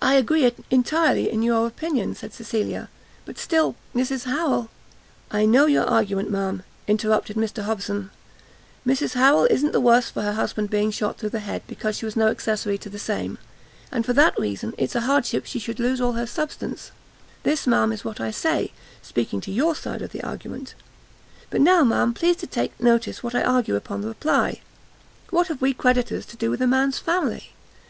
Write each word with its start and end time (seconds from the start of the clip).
"I 0.00 0.14
agree 0.14 0.50
entirely 0.70 1.28
in 1.30 1.42
your 1.42 1.66
opinion," 1.66 2.14
said 2.14 2.32
Cecilia, 2.32 2.88
"but 3.26 3.36
still 3.36 3.76
Mrs 3.94 4.22
Harrel" 4.24 4.70
"I 5.30 5.44
know 5.44 5.66
your 5.66 5.84
argument, 5.84 6.30
ma'am," 6.30 6.62
interrupted 6.88 7.36
Mr 7.36 7.64
Hobson; 7.64 8.10
"Mrs 8.86 9.12
Harrel 9.12 9.46
i'n't 9.50 9.72
the 9.72 9.78
worse 9.82 10.08
for 10.08 10.22
her 10.22 10.32
husband's 10.32 10.70
being 10.70 10.90
shot 10.90 11.18
through 11.18 11.28
the 11.28 11.40
head, 11.40 11.60
because 11.66 11.96
she 11.98 12.06
was 12.06 12.16
no 12.16 12.28
accessory 12.28 12.78
to 12.78 12.88
the 12.88 12.98
same, 12.98 13.36
and 13.92 14.06
for 14.06 14.14
that 14.14 14.38
reason, 14.40 14.72
it's 14.78 14.94
a 14.94 15.02
hardship 15.02 15.44
she 15.44 15.58
should 15.58 15.78
lose 15.78 16.00
all 16.00 16.12
her 16.12 16.26
substance; 16.26 16.90
this, 17.42 17.66
ma'am, 17.66 17.92
is 17.92 18.02
what 18.02 18.18
I 18.18 18.30
say, 18.30 18.72
speaking 19.02 19.42
to 19.42 19.52
your 19.52 19.74
side 19.74 20.00
of 20.00 20.12
the 20.12 20.22
argument. 20.24 20.74
But 21.50 21.60
now, 21.60 21.84
ma'am, 21.84 22.14
please 22.14 22.36
to 22.36 22.46
take 22.46 22.80
notice 22.80 23.22
what 23.22 23.34
I 23.34 23.42
argue 23.42 23.76
upon 23.76 24.00
the 24.00 24.08
reply; 24.08 24.62
what 25.28 25.48
have 25.48 25.60
we 25.60 25.74
creditors 25.74 26.24
to 26.24 26.38
do 26.38 26.48
with 26.50 26.62
a 26.62 26.66
man's 26.66 26.98
family? 26.98 27.52